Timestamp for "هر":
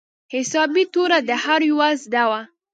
1.43-1.61